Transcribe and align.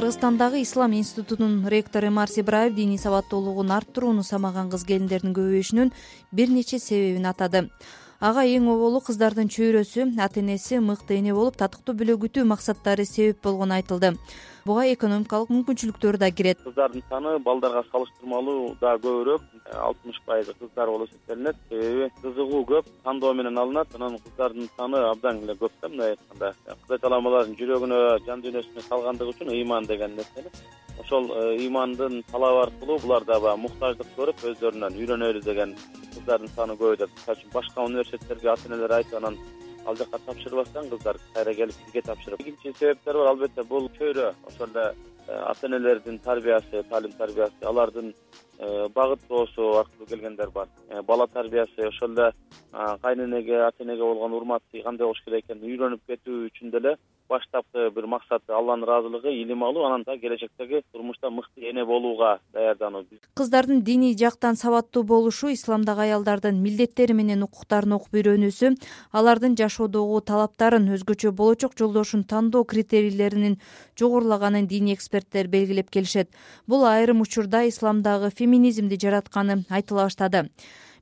кыргызстандагы 0.00 0.62
ислам 0.62 0.94
институтунун 0.96 1.68
ректору 1.68 2.06
эмарс 2.08 2.38
ибраев 2.38 2.74
диний 2.74 2.96
сабаттуулугун 2.96 3.70
арттырууну 3.70 4.22
самаган 4.24 4.70
кыз 4.72 4.86
келиндердин 4.88 5.34
көбөйүшүнүн 5.36 5.90
бир 6.32 6.48
нече 6.48 6.78
себебин 6.80 7.28
атады 7.28 7.66
ага 8.20 8.44
эң 8.44 8.68
оболу 8.68 9.00
кыздардын 9.00 9.48
чөйрөсү 9.48 10.04
ата 10.20 10.40
энеси 10.40 10.78
мыкты 10.84 11.16
эне 11.16 11.32
болуп 11.32 11.56
татыктуу 11.56 11.94
бүлөгүтүү 11.96 12.44
максаттары 12.44 13.06
себеп 13.08 13.40
болгону 13.46 13.74
айтылды. 13.78 14.12
Буга 14.68 14.84
экономикалык 14.92 15.48
мүмкүнчүлүктөр 15.48 16.18
да 16.20 16.28
кирет. 16.30 16.58
Кыздардын 16.60 17.02
саны 17.08 17.38
балдарга 17.40 17.80
салыштырмалуу 17.88 18.74
дагы 18.80 19.06
көбүрөөк. 19.06 19.46
Алтымыш 19.86 20.18
пайызы 20.26 20.52
кыздар 20.58 20.92
болуп 20.92 21.08
эсептелинет. 21.08 21.56
Себеби 21.70 22.10
кызыгуу 22.20 22.60
көп 22.68 22.90
тандоо 23.04 23.32
менен 23.32 23.56
алынат. 23.56 23.94
Анан 23.96 24.18
кыздардын 24.18 24.68
саны 24.76 25.00
абдан 25.08 25.40
эле 25.46 25.56
көп 25.56 25.72
да 25.80 25.88
мындай 25.88 26.12
айтканда. 26.12 26.52
Кудай 26.82 26.98
таала 26.98 27.22
алардын 27.24 27.56
жүрөгүнө 27.56 28.02
жан 28.26 28.44
дүйнөсүнө 28.44 28.84
салгандыгы 28.88 29.32
үчүн 29.32 29.54
ыйман 29.56 29.88
деген 29.88 30.16
нерсени. 30.20 30.52
Ошол 31.00 31.30
э, 31.32 31.56
ыймандын 31.56 32.22
талабы 32.30 32.66
аркылуу 32.66 32.98
булар 33.00 33.24
дагы 33.24 33.46
баягы 33.46 33.62
муктаждык 33.64 34.12
көрүп 34.18 34.44
өздөрүнөн 34.52 34.98
үйрөнөлү 35.00 35.40
деген 35.46 35.72
кыздардын 36.20 36.54
саны 36.54 36.76
көбөйүп 36.78 37.02
атат. 37.02 37.16
Мисалы 37.16 37.38
үчүн 37.40 37.52
башка 37.54 37.86
университеттерге 37.90 38.52
ата 38.52 38.68
энелер 38.68 38.96
айтып 39.00 39.18
анан 39.18 39.38
ал 39.86 39.96
жака 39.96 40.18
тапшырбастан 40.26 40.90
кыздар 40.90 41.18
кайра 41.34 41.54
келип 41.54 41.76
бизге 41.84 42.02
тапшырып. 42.02 42.40
Экинчи 42.40 42.72
себептер 42.78 43.16
бар 43.16 43.32
албетте 43.32 43.64
бул 43.64 43.88
чөйрө 43.98 44.34
ошол 44.46 44.68
эле 44.74 44.94
ата 45.30 45.66
энелердин 45.66 46.18
тарбиясы 46.18 46.82
таалим 46.90 47.12
тарбиясы 47.12 47.62
алардын 47.62 48.14
э, 48.58 48.88
багыттоосу 48.94 49.78
аркылуу 49.78 50.06
келгендер 50.06 50.50
бар. 50.50 50.68
Э, 50.88 51.02
бала 51.02 51.26
тарбиясы 51.26 51.86
ошол 51.88 52.12
эле 52.12 52.32
кайнэнеге 52.72 53.62
ата 53.66 53.84
энеге 53.84 54.02
болгон 54.02 54.32
урматты 54.32 54.82
кандай 54.82 55.06
болуш 55.06 55.22
керек 55.24 55.44
экенин 55.44 55.70
үйрөнүп 55.70 56.06
кетүү 56.06 56.46
үчүн 56.50 56.70
деле 56.70 56.96
баштапкы 57.30 57.90
бир 57.94 58.06
максаты 58.06 58.52
алланын 58.52 58.84
ыраазылыгы 58.84 59.32
илим 59.32 59.62
алуу 59.64 59.84
анан 59.86 60.02
дагы 60.06 60.20
келечектеги 60.20 60.82
турмушта 60.92 61.30
мыкты 61.30 61.70
эне 61.70 61.84
болууга 61.84 62.40
даярдануу. 62.52 63.04
Кыздардын 63.34 63.82
диний 63.82 64.16
жактан 64.18 64.56
сабаттуу 64.56 65.02
болушу 65.02 65.52
исламдагы 65.52 66.08
аялдардын 66.08 66.58
милдеттери 66.62 67.14
менен 67.14 67.44
укуктарын 67.46 67.94
окуп 67.98 68.18
үйрөнүүсү 68.18 68.74
алардын 69.12 69.56
жашоодогу 69.58 70.20
талаптарын 70.32 70.90
өзгөчө 70.96 71.30
болочок 71.30 71.78
жолдошун 71.78 72.24
тандоо 72.24 72.64
критерийлеринин 72.64 73.60
жогорулаганын 73.98 74.66
диний 74.66 74.98
эксперттер 75.20 75.48
белгилеп 75.48 75.90
келишет. 75.90 76.30
Бул 76.66 76.84
айрым 76.84 77.20
учурда 77.20 77.68
исламдагы 77.68 78.30
феминизмди 78.30 78.98
жаратканы 79.00 79.64
айтыла 79.68 80.08
баштады 80.08 80.48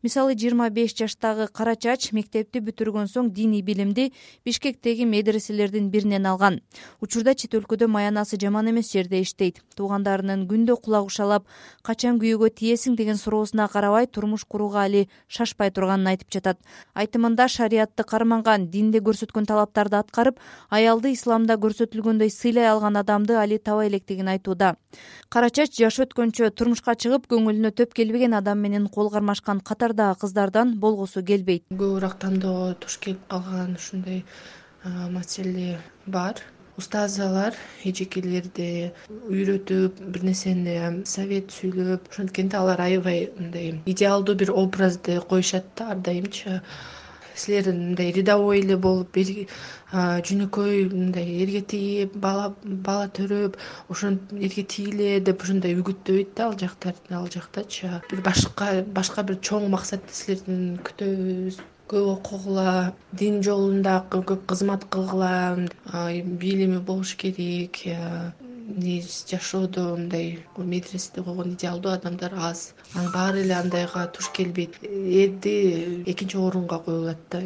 мисалы 0.03 0.37
жыйырма 0.37 0.69
беш 0.71 0.95
жаштагы 0.95 1.49
кара 1.49 1.75
чач 1.77 2.13
мектепти 2.13 2.61
бүтүргөн 2.61 3.09
соң 3.09 3.33
диний 3.33 3.63
билимди 3.63 4.13
бишкектеги 4.45 5.09
медреселердин 5.09 5.89
биринен 5.91 6.27
алган. 6.27 6.61
Учурда 7.01 7.35
чет 7.35 7.57
өлкөдө 7.57 7.89
маянасы 7.89 8.37
жаман 8.37 8.69
эмес 8.69 8.93
жерде 8.93 9.23
иштейт. 9.23 9.63
Туугандарынын 9.77 10.47
күндө 10.51 10.77
кулак 10.77 11.09
ушалап 11.09 11.49
качан 11.83 12.21
күйөөгө 12.21 12.53
тиесиң? 12.53 12.99
деген 12.99 13.17
суроосуна 13.17 13.69
карабай 13.69 14.07
турмуш 14.07 14.45
курууга 14.45 14.83
али 14.83 15.09
шашпай 15.29 15.71
турганын 15.71 16.11
айтып 16.13 16.33
жатат. 16.35 16.59
Айтымында 16.95 17.47
шариятты 17.49 18.05
карманган 18.05 18.67
динде 18.73 18.99
көрсөткөн 18.99 19.47
талаптарды 19.47 19.99
аткарып 20.01 20.41
аялды 20.71 21.13
исламда 21.15 21.57
көрсөтүлгөндөй 21.63 22.33
сыйлай 22.35 22.69
алган 22.73 22.99
адамды 22.99 23.37
али 23.39 23.59
таба 23.59 23.87
электигин 23.87 24.29
айтууда. 24.35 24.75
Кара 25.29 25.51
чач 25.51 25.77
жашы 25.79 26.07
өткөнчө 26.07 26.51
турмушка 26.51 26.97
чыгып 26.97 27.29
көңүлүнө 27.31 27.73
төп 27.77 27.95
келбеген 27.95 28.35
адам 28.35 28.59
менен 28.65 28.89
кол 28.89 29.11
кармашкан 29.13 29.61
катар 29.61 29.88
кыздардан 29.95 30.79
болгусу 30.81 31.23
келбейт. 31.23 31.65
Көп 31.71 31.99
ыраак 31.99 32.19
тандоого 32.19 32.75
туш 32.75 32.99
келип 32.99 33.21
калган 33.29 33.77
ушундай 33.77 34.25
маселе 34.85 35.79
бар. 36.07 36.35
Устазалар 36.79 37.57
эжекелерди 37.83 38.93
үйрөтүп 39.11 39.99
бир 40.15 40.23
нерсени 40.23 40.77
совет 41.11 41.51
сүйлөп 41.51 42.07
ошенткенде 42.13 42.57
алар 42.57 42.81
аябай 42.85 43.33
мындай 43.35 43.73
идеалдуу 43.85 44.37
бир 44.37 44.53
образды 44.53 45.19
коюшат 45.21 45.67
да 45.77 45.91
ар 45.91 45.99
дайымчы 45.99 46.61
силер 47.39 47.73
мындай 47.73 48.13
рядовой 48.13 48.61
эле 48.61 48.77
болуп 48.77 49.17
жөнөкөй 49.19 50.85
мындай 50.93 51.39
эрге 51.45 51.63
тигип 51.73 52.17
бала 52.25 52.51
бала 52.63 53.09
төрөп 53.19 53.57
ошон 53.89 54.19
эрге 54.37 54.65
тийгиле 54.75 55.21
деп 55.25 55.43
ошондой 55.47 55.79
үгүттөбөйт 55.81 56.35
да 56.37 56.49
ал 56.49 56.59
жактар 56.61 56.95
ал 57.11 57.29
жактачы. 57.33 58.03
Бир 58.11 58.21
башка 58.21 58.85
башка 59.01 59.25
бир 59.25 59.41
чоң 59.41 59.71
максатты 59.73 60.15
силерден 60.21 60.79
күтөбүз 60.85 61.61
көп 61.89 62.09
окугула 62.13 62.93
дин 63.17 63.41
жолунда 63.43 64.03
көп 64.13 64.45
кызмат 64.51 64.85
кылгыла 64.93 65.57
билими 66.43 66.79
болуш 66.79 67.15
керек 67.17 67.81
жашоодо 68.69 69.97
мындай 69.97 70.39
медреседе 70.57 71.23
койгон 71.23 71.55
идеалдуу 71.55 71.93
адамдар 71.93 72.33
аз. 72.35 72.75
Анан 72.95 73.13
баары 73.13 73.41
эле 73.41 73.55
андайга 73.55 74.07
туш 74.13 74.29
келбейт. 74.29 74.79
Эрди 74.83 76.05
экинчи 76.07 76.37
орунга 76.37 76.79
коюлат 76.79 77.19
да. 77.31 77.43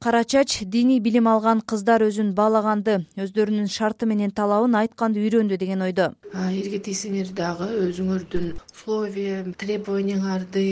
Кара 0.00 0.24
чач 0.24 0.60
диний 0.66 1.00
билим 1.00 1.28
алган 1.28 1.62
кыздар 1.62 2.02
өзүн 2.04 2.34
баалаганды 2.36 3.06
өздөрүнүн 3.16 3.70
шарты 3.72 4.04
менен 4.04 4.30
талабын 4.30 4.74
айтканды 4.76 5.22
үйрөндү 5.22 5.56
деген 5.56 5.80
ойдо. 5.80 6.10
Эрге 6.34 6.78
тийсеңер 6.84 7.30
дагы 7.32 7.70
өзүңөрдүн 7.86 8.50
условие 8.74 9.54
требованияңарды 9.56 10.66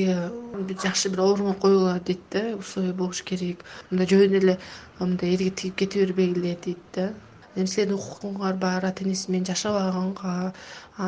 жакшы 0.85 1.09
бир 1.09 1.25
орунга 1.25 1.55
коюла 1.55 1.99
дейт 2.05 2.21
да 2.31 2.57
условие 2.59 2.93
болуш 2.93 3.23
керек. 3.23 3.65
Мындай 3.91 4.07
жөн 4.13 4.37
эле 4.43 4.59
мындай 4.99 5.33
эрге 5.35 5.51
тигип 5.51 5.77
кете 5.77 6.05
бербегиле 6.05 6.59
дейт 6.65 6.85
да 6.95 7.15
эми 7.57 7.69
силердин 7.73 7.99
укугуңар 7.99 8.57
бар 8.65 8.87
ата 8.89 9.05
энеси 9.05 9.31
менен 9.33 9.49
жашабаганга 9.51 10.53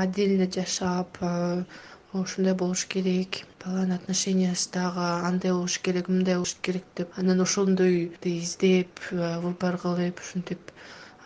отдельно 0.00 0.47
жашап 0.56 1.21
ушундай 2.12 2.55
болуш 2.55 2.84
керек. 2.87 3.41
Баланын 3.65 3.97
отношениясы 3.97 4.71
дагы 4.75 5.06
андай 5.28 5.53
болуш 5.53 5.78
керек 5.78 6.09
мындай 6.09 6.37
болуш 6.37 6.56
керек 6.62 6.84
деп 6.97 7.19
анан 7.19 7.41
ошондойду 7.47 8.28
издеп 8.28 9.00
выбор 9.12 9.78
кылып 9.82 10.21
ушинтип 10.21 10.71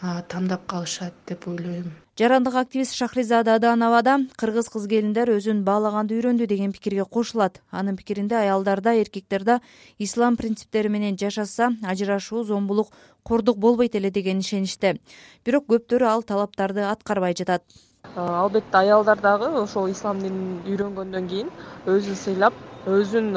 тандап 0.01 0.67
калышат 0.67 1.15
деп 1.27 1.49
ойлойм. 1.49 1.93
Жарандык 2.19 2.55
активист 2.55 2.95
шахризада 2.95 3.55
аданова 3.55 4.03
да 4.03 4.19
кыргыз 4.37 4.69
кыз 4.69 4.87
келиндер 4.91 5.31
өзүн 5.31 5.63
баалаганды 5.63 6.15
үйрөндү 6.19 6.47
деген 6.47 6.73
пикирге 6.73 7.05
кошулат. 7.05 7.61
Анын 7.71 7.97
пикиринде 7.97 8.35
аялдарда 8.35 8.95
эркектерде 8.95 9.61
ислам 9.99 10.37
принциптери 10.37 10.89
менен 10.89 11.17
жашаса 11.19 11.71
ажырашуу 11.83 12.45
зомбулук 12.45 12.89
кордук 13.23 13.59
болбойт 13.59 13.95
эле 13.95 14.11
деген 14.11 14.39
ишеничте. 14.39 14.99
Бирок 15.45 15.67
көптөрү 15.69 16.07
ал 16.07 16.23
талаптарды 16.23 16.83
аткарбай 16.83 17.35
жатат. 17.39 17.63
Албетте 18.17 18.79
аялдар 18.79 19.21
дагы 19.21 19.51
ошол 19.63 19.91
ислам 19.91 20.19
динин 20.19 20.63
үйрөнгөндөн 20.67 21.29
кийин 21.29 21.51
өзүн 21.87 22.15
сыйлап 22.15 22.55
өзүн 22.87 23.31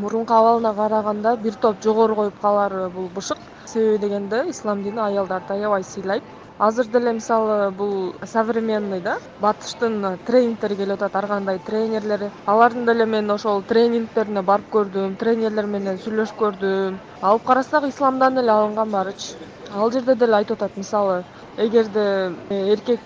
мурунку 0.00 0.34
абалына 0.34 0.74
караганда 0.74 1.36
бир 1.36 1.54
топ 1.54 1.82
жогору 1.82 2.14
коюп 2.14 2.40
калары 2.40 2.88
бул 2.90 3.08
бышык 3.14 3.38
себеби 3.72 3.98
дегенде 4.04 4.44
ислам 4.50 4.82
дини 4.82 5.00
аялдарды 5.00 5.52
аябай 5.54 5.82
сыйлайт. 5.82 6.22
Азыр 6.58 6.86
деле 6.86 7.12
мисалы 7.12 7.70
бул 7.70 8.14
современный 8.22 9.00
да 9.00 9.14
батыштын 9.40 10.18
тренингдери 10.26 10.76
келип 10.76 10.98
атат 11.02 11.16
ар 11.16 11.26
кандай 11.26 11.58
тренерлери. 11.58 12.30
Алардын 12.46 12.84
деле 12.86 13.06
мен 13.06 13.30
ошол 13.30 13.62
тренингдерине 13.62 14.42
барып 14.42 14.68
көрдүм 14.74 15.16
тренерлер 15.16 15.66
менен 15.66 15.96
сүйлөшүп 16.04 16.42
көрдүм. 16.42 16.98
Алып 17.22 17.46
карасак 17.46 17.88
исламдан 17.88 18.38
эле 18.42 18.52
алынган 18.52 18.90
баарычы 18.90 19.36
ал 19.72 19.90
жерде 19.92 20.14
деле 20.14 20.36
айтып 20.36 20.58
атат 20.58 20.76
мисалы 20.76 21.22
эгерде 21.56 22.04
эркек 22.50 23.00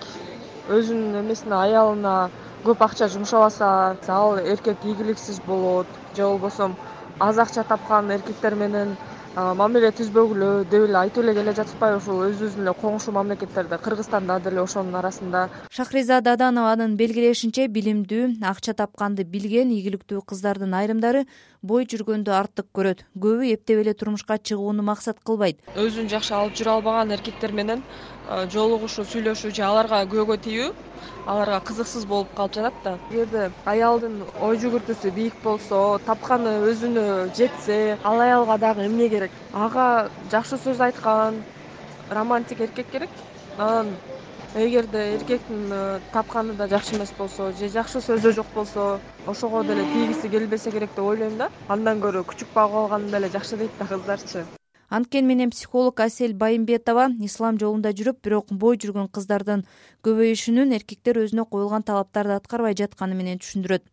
өзүнүн 0.72 1.20
эмесине 1.20 1.56
аялына 1.60 2.14
көп 2.64 2.84
акча 2.86 3.08
жумшабаса 3.12 3.96
ал 4.08 4.38
эркек 4.38 4.84
ийгиликсиз 4.84 5.40
болот 5.46 5.86
же 6.16 6.22
болбосо 6.22 6.70
аз 7.20 7.38
акча 7.38 7.64
тапкан 7.64 8.10
эркектер 8.10 8.54
менен 8.54 8.96
мамиле 9.34 9.90
түзбөгүлө 9.90 10.48
деп 10.70 10.84
эле 10.86 10.98
айтып 10.98 11.24
эле 11.24 11.32
келе 11.34 11.52
жатышпайбы 11.58 11.98
ушул 11.98 12.20
өзүбүздүн 12.28 12.62
эле 12.62 12.74
коңшу 12.78 13.10
мамлекеттерде 13.16 13.78
кыргызстанда 13.82 14.38
деле 14.44 14.62
ошонун 14.62 14.94
арасында? 14.94 15.48
Шахризада 15.74 16.36
аданованын 16.38 16.94
белгилешинче 16.96 17.66
билимдүү 17.66 18.28
акча 18.46 18.76
тапканды 18.78 19.26
билген 19.26 19.74
ийгиликтүү 19.74 20.22
кыздардын 20.22 20.78
айрымдары 20.78 21.24
бой 21.62 21.82
жүргөндү 21.90 22.30
артык 22.30 22.70
көрөт. 22.70 23.02
Көбү 23.18 23.50
эптеп 23.56 23.82
эле 23.82 23.94
турмушка 23.98 24.38
чыгууну 24.38 24.86
максат 24.86 25.18
кылбайт. 25.26 25.58
Өзүн 25.74 26.06
жакшы 26.12 26.34
алып 26.38 26.54
жүрө 26.54 26.78
албаган 26.78 27.10
эркектер 27.10 27.50
менен 27.50 27.82
жолугушуу 28.54 29.02
сүйлөшүү 29.04 29.50
же 29.50 29.66
аларга 29.66 30.04
күбөгө 30.06 30.38
тийүү 30.46 30.70
аларга 31.26 31.60
кызыксыз 31.68 32.06
болуп 32.06 32.32
калып 32.36 32.54
жатат 32.54 32.74
да. 32.84 32.94
Эгерде 33.10 33.50
аялдын 33.64 34.22
ой 34.40 34.58
жүгүртүүсү 34.62 35.12
бийик 35.18 35.36
болсо 35.44 35.98
тапканы 36.06 36.56
өзүнө 36.70 37.04
жетсе 37.38 37.98
ал 38.04 38.20
аялга 38.20 38.58
дагы 38.58 38.86
эмне 38.86 39.08
керек? 39.08 39.30
Ага 39.52 40.08
жакшы 40.30 40.58
сөз 40.64 40.80
айткан 40.88 41.42
романтик 42.10 42.60
эркек 42.60 42.90
керек. 42.90 43.10
Анан 43.58 43.94
эгерде 44.54 45.14
эркектин 45.14 45.70
э, 45.72 46.00
тапканы 46.12 46.54
да 46.54 46.68
жакшы 46.68 46.96
эмес 46.96 47.12
болсо 47.18 47.52
же 47.52 47.68
жакшы 47.68 47.98
сөзү 47.98 48.32
жок 48.32 48.46
болсо 48.54 48.98
ошого 49.26 49.64
деле 49.64 49.84
тийгиси 49.92 50.28
келбесе 50.28 50.70
керек 50.70 50.90
деп 50.96 51.04
ойлойм 51.04 51.38
да. 51.38 51.50
Андан 51.68 52.00
көрө 52.00 52.24
күчүк 52.24 52.54
багып 52.54 52.84
алган 52.84 53.10
деле 53.10 53.28
жакшы 53.28 53.56
дейт 53.56 53.78
да 53.78 53.86
кыздарчы 53.86 54.44
анткени 54.90 55.26
менен 55.26 55.50
психолог 55.50 56.00
асель 56.00 56.34
байымбетова 56.34 57.08
ислам 57.24 57.58
жолунда 57.58 57.92
жүрүп 57.96 58.22
бирок 58.24 58.50
бой 58.50 58.76
жүргөн 58.76 59.08
кыздардын 59.08 59.64
көбөйүшүнүн 60.04 60.74
эркектер 60.78 61.20
өзүнө 61.24 61.46
коюлган 61.50 61.82
талаптарды 61.82 62.36
аткарбай 62.36 62.76
жатканы 62.78 63.14
менен 63.14 63.38
түшүндүрөт. 63.42 63.84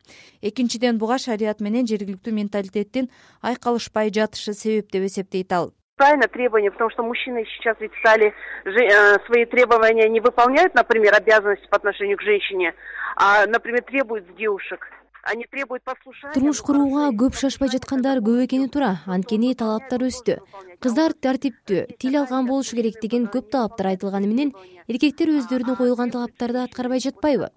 Экинчиден 0.42 0.98
буга 0.98 1.18
шарият 1.18 1.62
менен 1.62 1.88
жергиликтүү 1.88 2.34
менталитеттин 2.34 3.10
айкалышпай 3.42 4.12
жатышы 4.12 4.54
себеп 4.54 4.92
деп 4.92 5.08
эсептейт 5.08 5.52
ал. 5.54 5.74
Правильно 5.98 6.28
требования 6.28 6.72
потому 6.72 6.90
что 6.90 7.04
мужчины 7.04 7.46
сейчас 7.46 7.78
ведь 7.80 7.94
стали 8.00 8.34
э, 8.66 9.18
свои 9.28 9.46
требования 9.46 10.10
не 10.10 10.20
выполняют 10.20 10.74
например 10.74 11.14
обязанности 11.16 11.68
по 11.70 11.78
отношению 11.78 12.18
к 12.18 12.22
женщине 12.24 12.74
а 13.16 13.46
например 13.46 13.84
требуют 13.84 14.26
с 14.26 14.36
девушек 14.36 14.88
они 15.24 15.46
требуют 15.46 15.84
послушания 15.84 16.34
турмуш 16.34 16.62
курууга 16.62 17.10
көп 17.14 17.38
шашпай 17.38 17.70
жаткандар 17.70 18.22
көп 18.26 18.46
экени 18.46 18.68
туура 18.70 19.02
анткени 19.06 19.54
талаптар 19.56 20.04
өстү. 20.08 20.40
Кыздар 20.82 21.14
тартиптүү 21.14 21.98
тил 22.02 22.18
алган 22.22 22.48
болушу 22.48 22.76
керек 22.76 23.00
деген 23.02 23.28
көп 23.28 23.52
талаптар 23.54 23.92
айтылганы 23.94 24.28
менен 24.28 24.54
эркектер 24.88 25.30
өздөрүнө 25.38 25.78
коюлган 25.78 26.12
талаптарды 26.12 26.64
аткарбай 26.66 27.00
жатпайбы. 27.00 27.52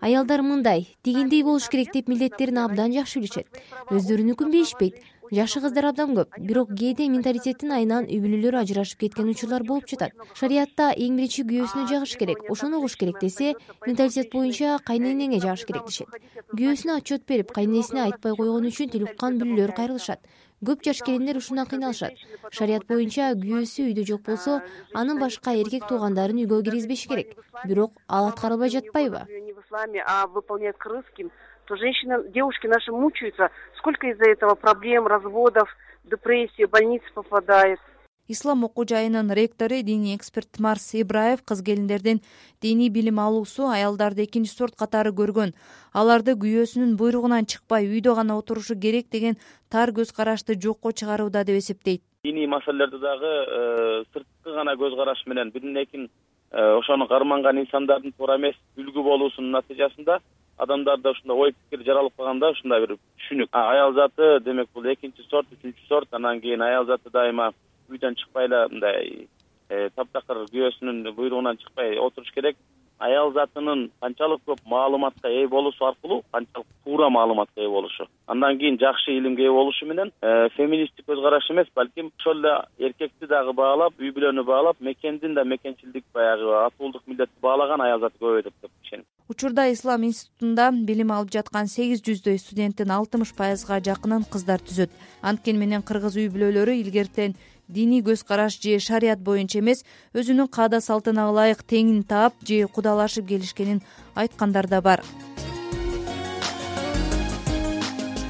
Аялдар 0.00 0.42
мындай 0.42 0.88
тигиндей 1.02 1.42
болуш 1.44 1.68
керек 1.68 1.92
деп 1.92 2.08
милдеттерин 2.08 2.58
абдан 2.64 2.92
жакшы 2.92 3.20
билишет. 3.20 3.46
Өздөрүнүкүн 3.90 4.50
билишпейт 4.50 5.02
жакшы 5.30 5.60
кыздар 5.62 5.86
абдан 5.90 6.14
көп 6.16 6.34
бирок 6.38 6.72
кээде 6.74 7.06
менталитеттин 7.12 7.70
айынан 7.76 8.08
үй 8.10 8.18
бүлөлөр 8.24 8.56
ажырашып 8.62 9.04
кеткен 9.04 9.30
учурлар 9.30 9.62
болуп 9.62 9.86
жатат. 9.86 10.12
Шариятта 10.34 10.90
эң 10.90 11.16
биринчи 11.20 11.44
күйөөсүнө 11.46 11.86
жагыш 11.86 12.16
керек 12.18 12.42
ошону 12.50 12.78
угуш 12.78 12.96
керек 12.98 13.20
десе 13.22 13.54
менталитет 13.86 14.32
боюнча 14.32 14.78
кайнэнеңе 14.84 15.40
жагыш 15.40 15.64
керек 15.68 15.86
дешет. 15.86 16.08
Күйөөсүнө 16.50 16.96
отчет 16.98 17.26
берип 17.30 17.52
кайнэнесине 17.54 18.02
айтпай 18.08 18.34
койгону 18.34 18.74
үчүн 18.74 18.90
тил 18.90 19.06
уккан 19.06 19.38
бүлөлөр 19.38 19.74
кайрылышат. 19.76 20.18
Көп 20.60 20.82
жаш 20.84 20.98
келиндер 21.06 21.38
ушундан 21.38 21.66
кыйналышат. 21.70 22.18
Шарият 22.50 22.84
боюнча 22.90 23.30
күйөөсү 23.32 23.86
үйдө 23.86 24.02
жок 24.10 24.26
болсо 24.26 24.58
анын 24.92 25.22
башка 25.22 25.54
эркек 25.56 25.86
туугандарын 25.88 26.42
үйгө 26.42 26.58
киргизбеш 26.66 27.06
керек. 27.06 27.32
Бирок 27.64 27.94
ал 28.08 28.28
аткарылбай 28.28 28.68
жатпайбы? 28.68 29.24
Не 29.30 29.54
в 29.54 29.62
исламе 29.64 30.02
а 30.06 30.26
выполняет 30.26 30.76
к 30.76 30.84
русским 30.84 31.30
то 31.70 31.76
женщины 31.76 32.28
девушки 32.30 32.66
наши 32.66 32.90
мучаются 32.90 33.50
сколько 33.78 34.08
из 34.08 34.18
за 34.18 34.28
этого 34.28 34.56
проблем 34.56 35.06
разводов 35.06 35.68
депрессии 36.02 36.64
в 36.64 36.70
больницы 36.70 37.04
попадает. 37.14 37.78
Ислам 38.26 38.64
окуу 38.64 38.84
жайынын 38.88 39.32
ректору 39.32 39.76
диний 39.80 40.16
эксперт 40.16 40.58
марс 40.58 40.94
ибраев 40.94 41.44
кыз 41.44 41.62
келиндердин 41.62 42.22
диний 42.60 42.88
билим 42.88 43.20
алуусу 43.20 43.68
аялдарды 43.68 44.24
экинчи 44.24 44.50
сорт 44.50 44.74
катары 44.74 45.10
көргөн. 45.10 45.54
Аларды 45.94 46.34
күйөөсүнүн 46.34 46.96
буйругунан 46.98 47.46
чыкпай 47.46 47.86
үйдө 47.86 48.16
гана 48.18 48.36
отурушу 48.38 48.74
керек 48.74 49.06
деген 49.10 49.38
тар 49.70 49.94
көз 49.94 50.10
карашты 50.10 50.58
жокко 50.58 50.90
чыгарууда 50.90 51.44
деп 51.44 51.62
эсептейт. 51.62 52.02
Диний 52.24 52.46
маселелерди 52.46 52.98
дагы 52.98 53.30
э, 53.46 54.04
сырткы 54.12 54.54
гана 54.58 54.74
көз 54.74 54.96
караш 54.96 55.22
менен 55.26 55.50
бирин 55.50 55.78
экин 55.78 56.10
э, 56.50 56.78
ошону 56.78 57.06
карманган 57.06 57.62
инсандардын 57.62 58.12
туура 58.18 58.38
эмес 58.38 58.58
үлгү 58.76 59.02
болуусунун 59.02 59.52
натыйжасында 59.58 60.18
адамдарда 60.64 61.14
ушундай 61.14 61.36
ой 61.44 61.52
пикир 61.52 61.84
жаралып 61.86 62.16
калганда 62.16 62.50
ушундай 62.52 62.84
бир 62.84 62.96
түшүнүк. 63.20 63.48
Аял 63.52 63.94
заты 63.96 64.40
демек 64.44 64.68
бул 64.74 64.88
экинчи 64.92 65.24
сорт 65.28 65.48
үчүнчү 65.56 65.86
сорт 65.88 66.12
анан 66.12 66.40
кийин 66.40 66.62
аял 66.62 66.86
заты 66.86 67.10
дайыма 67.12 67.52
үйдөн 67.88 68.18
чыкпай 68.20 68.48
эле 68.48 68.66
мындай 68.72 69.28
э, 69.70 69.88
таптакыр 69.96 70.44
күйөөсүнүн 70.52 71.14
буйругунан 71.16 71.58
чыкпай 71.62 71.96
отуруш 71.98 72.30
керек. 72.34 72.56
Аял 73.00 73.30
затынын 73.32 73.86
канчалык 74.02 74.42
көп 74.44 74.58
маалыматка 74.68 75.30
ээ 75.32 75.46
болуусу 75.48 75.86
аркылуу 75.86 76.20
канчалык 76.34 76.66
туура 76.84 77.08
маалыматка 77.08 77.62
ээ 77.62 77.70
болушу. 77.72 78.04
Андан 78.26 78.58
кийин 78.58 78.76
жакшы 78.78 79.14
илимге 79.16 79.46
ээ 79.46 79.54
болушу 79.56 79.86
менен 79.86 80.12
э, 80.20 80.48
феминисттик 80.56 81.08
көз 81.08 81.22
караш 81.24 81.48
эмес 81.50 81.72
балким 81.74 82.12
ошол 82.18 82.44
эле 82.44 82.52
эркекти 82.78 83.26
дагы 83.26 83.54
баалап 83.56 83.96
үй 83.96 84.12
бүлөнү 84.12 84.44
баалап 84.44 84.80
мекендин 84.80 85.34
да 85.34 85.44
мекенчилдик 85.44 86.04
баягы 86.12 86.52
атуулдук 86.66 87.06
милдетти 87.06 87.40
баалаган 87.40 87.80
аял 87.80 88.04
заты 88.04 88.20
көбөйдүп 88.20 88.60
деп 88.60 88.70
ишенем 88.84 89.08
учурда 89.30 89.70
ислам 89.70 90.02
институтунда 90.02 90.72
билим 90.72 91.12
алып 91.14 91.30
жаткан 91.30 91.68
сегиз 91.70 92.02
жүздөй 92.02 92.38
студенттин 92.42 92.90
алтымыш 92.90 93.30
пайызга 93.38 93.78
жакынын 93.78 94.24
кыздар 94.26 94.58
түзөт. 94.58 94.90
Анткени 95.22 95.62
менен 95.62 95.84
кыргыз 95.86 96.18
үй 96.18 96.26
бүлөлөрү 96.34 96.74
илгертен 96.80 97.36
диний 97.68 98.02
көз 98.02 98.26
караш 98.26 98.58
же 98.58 98.80
шарият 98.82 99.22
боюнча 99.22 99.60
эмес 99.62 99.84
өзүнүн 100.18 100.50
каада 100.50 100.80
салтына 100.82 101.30
ылайык 101.30 101.62
теңин 101.62 102.02
таап 102.02 102.34
же 102.42 102.66
кудалашып 102.66 103.28
келишкенин 103.30 103.82
айткандар 104.16 104.66
да 104.66 104.82
бар. 104.82 105.04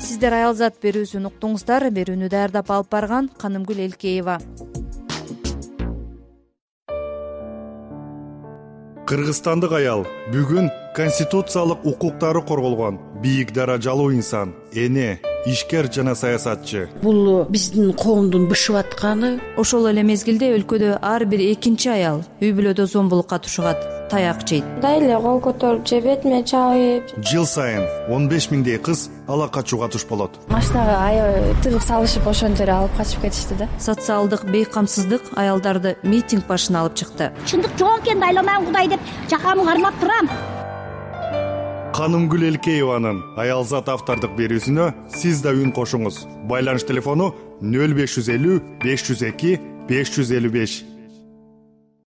Сиздер 0.05 0.37
аялзат 0.37 0.83
берүүсүн 0.85 1.33
уктуңуздар 1.33 1.89
берүүнү 1.89 2.29
даярдап 2.29 2.69
алып 2.71 2.93
барган 2.93 3.33
канымгүл 3.41 3.81
элкеева 3.89 4.37
кыргызстандык 9.11 9.73
аял. 9.75 10.07
Бүгүн 10.31 10.71
конституциялык 10.95 11.85
укуктары 11.85 12.43
корголгон. 12.47 13.01
Бийик 13.23 13.53
даражалуу 13.53 14.13
инсан 14.15 14.55
эне 14.73 15.19
ишкер 15.47 15.91
жана 15.93 16.15
саясатчы. 16.15 16.89
Бул 17.03 17.45
биздин 17.51 17.93
коомдун 17.93 18.47
бышып 18.47 18.77
атканы. 18.85 19.41
Ошол 19.59 19.91
эле 19.91 20.05
мезгилде 20.07 20.55
өлкөдө 20.55 20.99
ар 21.03 21.27
бир 21.27 21.43
экинчи 21.53 21.91
аял 21.91 22.23
үй 22.41 22.55
бүлөдө 22.55 22.87
зомбулукка 22.87 23.41
тушугат 23.43 24.00
таяк 24.11 24.43
жейт. 24.49 24.65
Мындай 24.77 24.99
эле 25.01 25.17
кол 25.23 25.41
көтөрүп 25.45 25.87
же 25.89 26.01
бетиме 26.05 26.43
чабып 26.45 27.11
жыл 27.31 27.47
сайын 27.47 27.87
он 28.11 28.29
беш 28.29 28.51
миңдей 28.51 28.79
кыз 28.79 29.09
ала 29.29 29.49
качууга 29.49 29.89
туш 29.89 30.05
болот. 30.11 30.39
Машинага 30.51 30.97
аябай 31.07 31.55
тыгып 31.65 31.85
салышып 31.87 32.27
ошентип 32.27 32.67
эле 32.67 32.77
алып 32.77 32.97
качып 32.99 33.23
кетишти 33.23 33.59
да. 33.59 33.69
Социалдык 33.79 34.45
бейкамсыздык 34.51 35.33
аялдарды 35.37 35.97
митинг 36.03 36.47
башына 36.51 36.85
алып 36.85 36.99
чыкты. 36.99 37.31
Чындык 37.47 37.77
жок 37.79 38.03
экенин 38.03 38.27
айламан 38.29 38.67
кудай 38.67 38.89
деп 38.89 39.01
жакамды 39.31 39.65
кармап 39.65 40.01
турам. 40.01 40.31
Канымгүл 41.95 42.47
элкееванын 42.49 43.19
аялзат 43.37 43.89
автордук 43.93 44.37
берүүсүнө 44.39 44.93
сиз 45.15 45.43
да 45.45 45.53
үн 45.53 45.75
кошуңуз. 45.77 46.23
Байланыш 46.49 46.87
телефону 46.89 47.35
нөл 47.61 47.93
беш 47.99 48.17
жүз 48.17 48.31
элүү 48.37 48.61
беш 48.85 49.05
жүз 49.09 49.27
эки 49.29 49.59
беш 49.91 50.15
жүз 50.15 50.33
элүү 50.39 50.55
беш 50.55 50.81